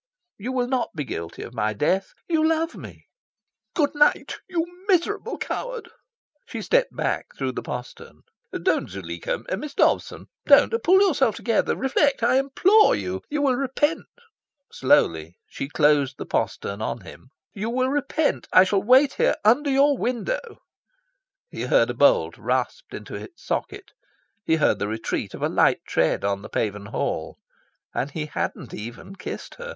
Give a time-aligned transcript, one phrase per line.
[0.39, 2.15] "You will not be guilty of my death.
[2.27, 3.05] You love me."
[3.75, 5.91] "Good night, you miserable coward."
[6.47, 8.23] She stepped back through the postern.
[8.51, 9.43] "Don't, Zuleika!
[9.55, 10.73] Miss Dobson, don't!
[10.83, 11.75] Pull yourself together!
[11.75, 12.23] Reflect!
[12.23, 13.21] I implore you...
[13.29, 14.07] You will repent..."
[14.71, 17.29] Slowly she closed the postern on him.
[17.53, 18.47] "You will repent.
[18.51, 20.63] I shall wait here, under your window..."
[21.51, 23.91] He heard a bolt rasped into its socket.
[24.43, 27.37] He heard the retreat of a light tread on the paven hall.
[27.93, 29.69] And he hadn't even kissed her!